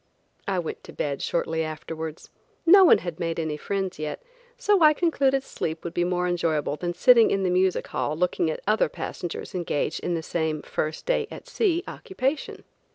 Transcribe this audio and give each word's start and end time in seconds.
I 0.47 0.57
went 0.57 0.83
to 0.85 0.93
bed 0.93 1.21
shortly 1.21 1.63
afterwards. 1.63 2.31
No 2.65 2.83
one 2.83 2.97
had 2.97 3.19
made 3.19 3.39
any 3.39 3.55
friends 3.55 3.99
yet, 3.99 4.19
so 4.57 4.81
I 4.81 4.95
concluded 4.95 5.43
sleep 5.43 5.83
would 5.83 5.93
be 5.93 6.03
more 6.03 6.27
enjoyable 6.27 6.75
than 6.75 6.95
sitting 6.95 7.29
in 7.29 7.43
the 7.43 7.51
music 7.51 7.85
hall 7.85 8.17
looking 8.17 8.49
at 8.49 8.61
other 8.65 8.89
passengers 8.89 9.53
engaged 9.53 9.99
in 9.99 10.15
the 10.15 10.23
same 10.23 10.63
first 10.63 11.05
day 11.05 11.27
at 11.29 11.47
sea 11.47 11.83
occupation. 11.87 12.63